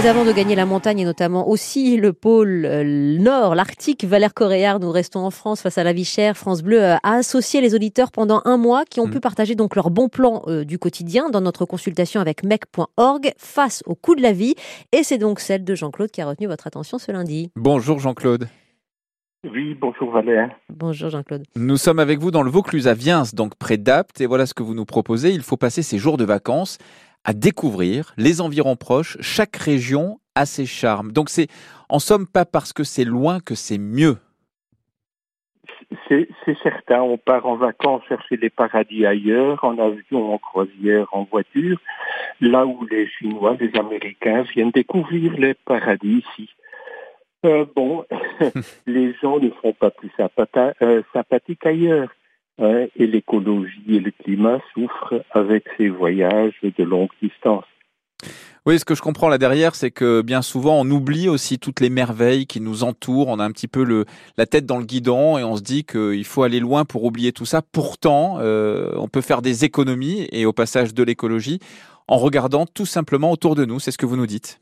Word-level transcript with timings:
Mais 0.00 0.06
avant 0.06 0.24
de 0.24 0.30
gagner 0.30 0.54
la 0.54 0.64
montagne 0.64 1.00
et 1.00 1.04
notamment 1.04 1.48
aussi 1.48 1.96
le 1.96 2.12
pôle 2.12 2.64
euh, 2.66 2.84
nord, 3.18 3.56
l'Arctique, 3.56 4.04
Valère 4.04 4.32
Coréard, 4.32 4.78
nous 4.78 4.92
restons 4.92 5.18
en 5.26 5.32
France 5.32 5.60
face 5.60 5.76
à 5.76 5.82
la 5.82 5.92
vie 5.92 6.04
chère. 6.04 6.36
France 6.36 6.62
Bleu 6.62 6.84
a 6.84 7.00
associé 7.02 7.60
les 7.60 7.74
auditeurs 7.74 8.12
pendant 8.12 8.40
un 8.44 8.58
mois 8.58 8.84
qui 8.84 9.00
ont 9.00 9.08
Mm. 9.08 9.10
pu 9.10 9.18
partager 9.18 9.54
donc 9.56 9.74
leur 9.74 9.90
bon 9.90 10.08
plan 10.08 10.42
euh, 10.46 10.64
du 10.64 10.78
quotidien 10.78 11.30
dans 11.30 11.40
notre 11.40 11.64
consultation 11.64 12.20
avec 12.20 12.44
mec.org 12.44 13.32
face 13.38 13.82
au 13.86 13.96
coût 13.96 14.14
de 14.14 14.22
la 14.22 14.30
vie. 14.30 14.54
Et 14.92 15.02
c'est 15.02 15.18
donc 15.18 15.40
celle 15.40 15.64
de 15.64 15.74
Jean-Claude 15.74 16.12
qui 16.12 16.20
a 16.20 16.28
retenu 16.28 16.46
votre 16.46 16.68
attention 16.68 16.98
ce 16.98 17.10
lundi. 17.10 17.50
Bonjour 17.56 17.98
Jean-Claude. 17.98 18.46
Oui, 19.52 19.74
bonjour 19.80 20.12
Valère. 20.12 20.50
Bonjour 20.68 21.10
Jean-Claude. 21.10 21.42
Nous 21.56 21.76
sommes 21.76 21.98
avec 21.98 22.20
vous 22.20 22.30
dans 22.30 22.42
le 22.42 22.50
Vaucluse 22.50 22.86
à 22.86 22.94
Viens, 22.94 23.22
donc 23.32 23.56
près 23.56 23.78
d'Apt, 23.78 24.20
et 24.20 24.26
voilà 24.26 24.46
ce 24.46 24.54
que 24.54 24.62
vous 24.62 24.74
nous 24.74 24.84
proposez. 24.84 25.30
Il 25.32 25.42
faut 25.42 25.56
passer 25.56 25.82
ses 25.82 25.98
jours 25.98 26.16
de 26.16 26.24
vacances 26.24 26.78
à 27.28 27.34
découvrir 27.34 28.14
les 28.16 28.40
environs 28.40 28.76
proches. 28.76 29.18
Chaque 29.20 29.56
région 29.56 30.18
a 30.34 30.46
ses 30.46 30.64
charmes. 30.64 31.12
Donc 31.12 31.28
c'est 31.28 31.48
en 31.90 31.98
somme 31.98 32.26
pas 32.26 32.46
parce 32.46 32.72
que 32.72 32.84
c'est 32.84 33.04
loin 33.04 33.38
que 33.40 33.54
c'est 33.54 33.76
mieux. 33.76 34.16
C'est 36.08 36.26
certain, 36.62 37.02
on 37.02 37.18
part 37.18 37.44
en 37.44 37.56
vacances 37.56 38.02
chercher 38.08 38.38
les 38.38 38.48
paradis 38.48 39.04
ailleurs, 39.04 39.62
en 39.62 39.76
avion, 39.78 40.32
en 40.32 40.38
croisière, 40.38 41.06
en 41.12 41.24
voiture, 41.24 41.78
là 42.40 42.64
où 42.64 42.86
les 42.86 43.06
Chinois, 43.06 43.56
les 43.60 43.78
Américains 43.78 44.42
viennent 44.54 44.70
découvrir 44.70 45.34
les 45.34 45.52
paradis 45.52 46.24
ici. 46.24 46.48
Euh, 47.44 47.66
bon, 47.76 48.06
les 48.86 49.12
gens 49.20 49.38
ne 49.38 49.50
sont 49.62 49.74
pas 49.74 49.90
plus 49.90 50.10
euh, 50.80 51.02
sympathiques 51.12 51.66
ailleurs. 51.66 52.08
Hein, 52.58 52.86
et 52.96 53.06
l'écologie 53.06 53.96
et 53.96 54.00
le 54.00 54.10
climat 54.10 54.58
souffrent 54.74 55.22
avec 55.32 55.64
ces 55.76 55.88
voyages 55.88 56.54
de 56.62 56.84
longue 56.84 57.10
distance. 57.22 57.64
Oui, 58.66 58.78
ce 58.78 58.84
que 58.84 58.94
je 58.94 59.00
comprends 59.00 59.28
là 59.28 59.38
derrière, 59.38 59.74
c'est 59.74 59.90
que 59.90 60.20
bien 60.20 60.42
souvent 60.42 60.78
on 60.80 60.90
oublie 60.90 61.28
aussi 61.28 61.58
toutes 61.58 61.80
les 61.80 61.88
merveilles 61.88 62.46
qui 62.46 62.60
nous 62.60 62.84
entourent. 62.84 63.28
On 63.28 63.38
a 63.38 63.44
un 63.44 63.50
petit 63.50 63.68
peu 63.68 63.82
le, 63.82 64.04
la 64.36 64.44
tête 64.44 64.66
dans 64.66 64.78
le 64.78 64.84
guidon 64.84 65.38
et 65.38 65.44
on 65.44 65.56
se 65.56 65.62
dit 65.62 65.84
qu'il 65.84 66.24
faut 66.24 66.42
aller 66.42 66.60
loin 66.60 66.84
pour 66.84 67.04
oublier 67.04 67.32
tout 67.32 67.46
ça. 67.46 67.62
Pourtant, 67.62 68.38
euh, 68.40 68.92
on 68.96 69.08
peut 69.08 69.22
faire 69.22 69.40
des 69.40 69.64
économies 69.64 70.28
et 70.32 70.44
au 70.44 70.52
passage 70.52 70.92
de 70.92 71.02
l'écologie 71.02 71.60
en 72.08 72.18
regardant 72.18 72.66
tout 72.66 72.86
simplement 72.86 73.30
autour 73.30 73.54
de 73.54 73.64
nous. 73.64 73.78
C'est 73.80 73.90
ce 73.90 73.98
que 73.98 74.06
vous 74.06 74.16
nous 74.16 74.26
dites. 74.26 74.60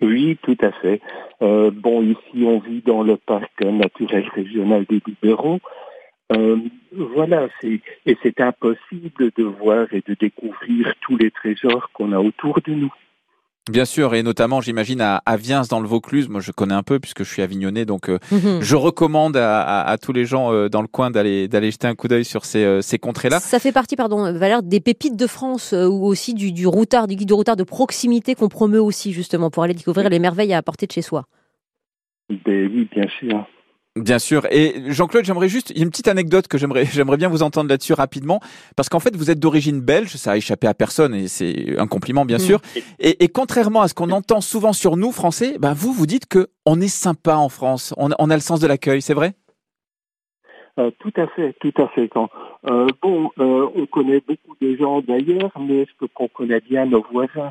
Oui, 0.00 0.38
tout 0.42 0.56
à 0.60 0.70
fait. 0.70 1.00
Euh, 1.42 1.70
bon, 1.72 2.02
ici, 2.02 2.44
on 2.44 2.60
vit 2.60 2.82
dans 2.82 3.02
le 3.02 3.16
parc 3.16 3.62
naturel 3.62 4.28
régional 4.34 4.86
des 4.88 5.00
Biberons. 5.04 5.60
Euh, 6.32 6.56
voilà, 6.92 7.48
c'est 7.60 7.80
et 8.06 8.16
c'est 8.22 8.40
impossible 8.40 9.30
de 9.36 9.44
voir 9.44 9.86
et 9.92 10.02
de 10.06 10.14
découvrir 10.14 10.92
tous 11.00 11.16
les 11.16 11.30
trésors 11.30 11.90
qu'on 11.94 12.12
a 12.12 12.18
autour 12.18 12.60
de 12.66 12.72
nous. 12.74 12.92
Bien 13.70 13.84
sûr, 13.84 14.14
et 14.14 14.22
notamment, 14.22 14.62
j'imagine, 14.62 15.02
à, 15.02 15.16
à 15.26 15.36
Viens 15.36 15.60
dans 15.68 15.80
le 15.80 15.86
Vaucluse. 15.86 16.30
Moi, 16.30 16.40
je 16.40 16.52
connais 16.52 16.72
un 16.74 16.82
peu 16.82 16.98
puisque 17.00 17.22
je 17.22 17.30
suis 17.30 17.42
avignonné, 17.42 17.84
donc 17.84 18.08
euh, 18.08 18.18
je 18.62 18.76
recommande 18.76 19.36
à, 19.36 19.60
à- 19.60 19.90
à 19.90 19.98
tous 19.98 20.14
les 20.14 20.24
gens 20.24 20.52
euh, 20.54 20.70
dans 20.70 20.80
le 20.80 20.88
coin 20.88 21.10
d'aller 21.10 21.48
d'aller 21.48 21.70
jeter 21.70 21.86
un 21.86 21.94
coup 21.94 22.08
d'œil 22.08 22.24
sur 22.24 22.46
ces, 22.46 22.64
euh, 22.64 22.80
ces 22.80 22.98
contrées-là. 22.98 23.40
Ça 23.40 23.58
fait 23.58 23.72
partie, 23.72 23.94
pardon, 23.94 24.32
Valère, 24.32 24.62
des 24.62 24.80
pépites 24.80 25.16
de 25.16 25.26
France 25.26 25.74
euh, 25.74 25.86
ou 25.86 26.06
aussi 26.06 26.32
du, 26.32 26.50
du 26.52 26.66
routard, 26.66 27.06
du 27.08 27.16
guide 27.16 27.28
de 27.28 27.34
routard 27.34 27.56
de 27.56 27.62
proximité 27.64 28.34
qu'on 28.34 28.48
promeut 28.48 28.80
aussi 28.80 29.12
justement 29.12 29.50
pour 29.50 29.62
aller 29.64 29.74
découvrir 29.74 30.08
les 30.08 30.18
merveilles 30.18 30.54
à 30.54 30.62
portée 30.62 30.86
de 30.86 30.92
chez 30.92 31.02
soi. 31.02 31.24
Ben 32.30 32.70
oui, 32.74 32.88
bien 32.90 33.06
sûr. 33.18 33.46
Bien 34.02 34.18
sûr. 34.18 34.46
Et 34.50 34.82
Jean-Claude, 34.92 35.24
j'aimerais 35.24 35.48
juste, 35.48 35.70
il 35.70 35.78
y 35.78 35.80
a 35.80 35.84
une 35.84 35.90
petite 35.90 36.08
anecdote 36.08 36.46
que 36.48 36.58
j'aimerais, 36.58 36.84
j'aimerais 36.92 37.16
bien 37.16 37.28
vous 37.28 37.42
entendre 37.42 37.68
là-dessus 37.68 37.92
rapidement, 37.94 38.40
parce 38.76 38.88
qu'en 38.88 39.00
fait, 39.00 39.16
vous 39.16 39.30
êtes 39.30 39.38
d'origine 39.40 39.80
belge, 39.80 40.16
ça 40.16 40.32
a 40.32 40.36
échappé 40.36 40.66
à 40.66 40.74
personne 40.74 41.14
et 41.14 41.28
c'est 41.28 41.78
un 41.78 41.86
compliment, 41.86 42.24
bien 42.24 42.36
Mm. 42.38 42.40
sûr. 42.40 42.60
Et, 42.98 43.24
et 43.24 43.28
contrairement 43.28 43.82
à 43.82 43.88
ce 43.88 43.94
qu'on 43.94 44.10
entend 44.10 44.40
souvent 44.40 44.72
sur 44.72 44.96
nous, 44.96 45.12
Français, 45.12 45.56
ben 45.58 45.72
vous, 45.72 45.92
vous 45.92 46.06
dites 46.06 46.26
que 46.26 46.48
on 46.66 46.80
est 46.80 46.88
sympa 46.88 47.34
en 47.36 47.48
France, 47.48 47.94
on, 47.96 48.10
on 48.18 48.30
a 48.30 48.34
le 48.34 48.40
sens 48.40 48.60
de 48.60 48.66
l'accueil, 48.66 49.02
c'est 49.02 49.14
vrai? 49.14 49.34
Euh, 50.78 50.90
tout 51.00 51.12
à 51.16 51.26
fait, 51.28 51.54
tout 51.60 51.72
à 51.78 51.88
fait. 51.88 52.08
Quand, 52.08 52.28
euh, 52.70 52.86
bon, 53.02 53.30
euh, 53.40 53.68
on 53.74 53.86
connaît 53.86 54.20
beaucoup 54.20 54.54
de 54.60 54.76
gens 54.76 55.00
d'ailleurs, 55.00 55.50
mais 55.58 55.78
est-ce 55.82 55.90
que 55.98 56.04
qu'on 56.12 56.28
connaît 56.28 56.60
bien 56.60 56.86
nos 56.86 57.02
voisins? 57.10 57.50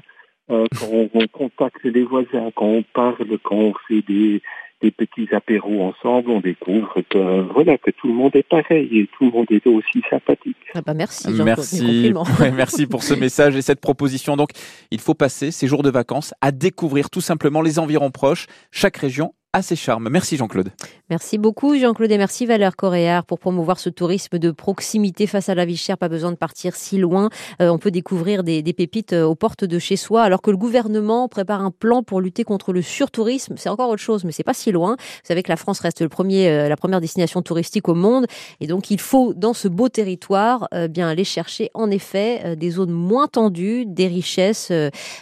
Quand 0.49 0.65
on, 0.89 1.09
on 1.13 1.27
contacte 1.33 1.83
les 1.83 2.03
voisins, 2.03 2.51
quand 2.55 2.65
on 2.67 2.83
parle, 2.93 3.17
quand 3.43 3.55
on 3.55 3.73
fait 3.89 4.01
des, 4.07 4.41
des 4.81 4.91
petits 4.91 5.27
apéros 5.33 5.83
ensemble, 5.83 6.29
on 6.29 6.39
découvre 6.39 7.01
que 7.09 7.41
voilà 7.53 7.77
que 7.77 7.91
tout 7.91 8.07
le 8.07 8.13
monde 8.13 8.35
est 8.35 8.47
pareil 8.47 8.87
et 8.91 9.07
tout 9.17 9.25
le 9.25 9.31
monde 9.31 9.47
est 9.49 9.65
aussi 9.65 10.03
sympathique. 10.09 10.57
Ah 10.75 10.81
bah 10.81 10.93
merci 10.93 11.27
Merci. 11.43 12.13
Ouais, 12.39 12.51
merci 12.51 12.85
pour 12.85 13.03
ce 13.03 13.13
message 13.19 13.55
et 13.55 13.61
cette 13.61 13.79
proposition. 13.79 14.35
Donc, 14.35 14.49
il 14.91 14.99
faut 14.99 15.13
passer 15.13 15.51
ces 15.51 15.67
jours 15.67 15.81
de 15.81 15.89
vacances 15.89 16.33
à 16.41 16.51
découvrir 16.51 17.09
tout 17.09 17.21
simplement 17.21 17.61
les 17.61 17.79
environs 17.79 18.11
proches. 18.11 18.47
Chaque 18.71 18.97
région 18.97 19.33
a 19.53 19.61
ses 19.61 19.75
charmes. 19.75 20.09
Merci 20.09 20.35
Jean-Claude. 20.37 20.71
Merci 21.09 21.37
beaucoup 21.37 21.77
Jean-Claude 21.77 22.11
et 22.11 22.17
merci 22.17 22.45
Valère 22.45 22.75
Coréard 22.75 23.25
pour 23.25 23.39
promouvoir 23.39 23.79
ce 23.79 23.89
tourisme 23.89 24.39
de 24.39 24.51
proximité 24.51 25.25
face 25.25 25.47
à 25.47 25.55
la 25.55 25.65
vie 25.65 25.77
chère. 25.77 25.97
Pas 25.97 26.09
besoin 26.09 26.31
de 26.31 26.37
partir 26.37 26.75
si 26.75 26.97
loin. 26.97 27.29
Euh, 27.61 27.69
on 27.69 27.77
peut 27.77 27.91
découvrir 27.91 28.43
des, 28.43 28.61
pépites 28.73 29.13
euh, 29.13 29.23
aux 29.23 29.35
portes 29.35 29.63
de 29.63 29.79
chez 29.79 29.95
soi 29.95 30.23
alors 30.23 30.41
que 30.41 30.51
le 30.51 30.57
gouvernement 30.57 31.29
prépare 31.29 31.61
un 31.61 31.71
plan 31.71 32.03
pour 32.03 32.19
lutter 32.19 32.43
contre 32.43 32.73
le 32.73 32.81
surtourisme. 32.81 33.55
C'est 33.57 33.69
encore 33.69 33.89
autre 33.89 34.01
chose 34.01 34.25
mais 34.25 34.33
c'est 34.33 34.43
pas 34.43 34.53
si 34.53 34.73
loin. 34.73 34.97
Vous 34.99 35.27
savez 35.27 35.43
que 35.43 35.49
la 35.49 35.55
France 35.55 35.79
reste 35.79 36.01
euh, 36.01 36.69
la 36.69 36.75
première 36.75 36.99
destination 36.99 37.41
touristique 37.41 37.87
au 37.87 37.95
monde 37.95 38.25
et 38.59 38.67
donc 38.67 38.91
il 38.91 38.99
faut 38.99 39.33
dans 39.33 39.53
ce 39.53 39.69
beau 39.69 39.87
territoire 39.87 40.67
bien 40.89 41.07
aller 41.07 41.23
chercher 41.23 41.69
en 41.73 41.89
effet 41.89 42.55
des 42.57 42.71
zones 42.71 42.91
moins 42.91 43.27
tendues, 43.27 43.85
des 43.85 44.07
richesses 44.07 44.71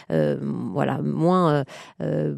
voilà 0.08 1.00
moins 1.02 1.64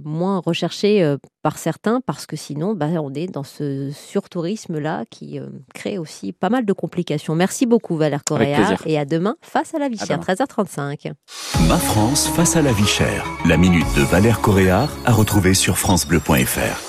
moins 0.04 0.40
recherchées 0.44 1.16
par 1.42 1.58
certains 1.58 2.00
parce 2.00 2.26
que 2.26 2.36
sinon 2.36 2.74
bah, 2.74 2.86
on 3.02 3.12
est 3.14 3.26
dans 3.26 3.42
ce 3.42 3.90
surtourisme 3.90 4.78
là 4.78 5.04
qui 5.10 5.38
euh, 5.38 5.46
crée 5.74 5.98
aussi 5.98 6.32
pas 6.32 6.50
mal 6.50 6.64
de 6.64 6.72
complications. 6.72 7.34
Merci 7.34 7.66
beaucoup 7.66 7.96
Valère 7.96 8.24
Correa 8.24 8.76
et 8.86 8.98
à 8.98 9.04
demain 9.04 9.36
face 9.40 9.74
à 9.74 9.78
la 9.78 9.88
vie 9.88 9.98
À 10.00 10.06
chère 10.06 10.18
demain. 10.18 10.34
13h35. 10.34 11.12
Ma 11.68 11.76
France 11.78 12.28
face 12.28 12.56
à 12.56 12.62
la 12.62 12.72
vie 12.72 12.86
chère. 12.86 13.26
La 13.46 13.56
minute 13.56 13.86
de 13.96 14.02
Valère 14.02 14.40
Coréard 14.40 14.90
à 15.04 15.12
retrouver 15.12 15.54
sur 15.54 15.78
FranceBleu.fr. 15.78 16.87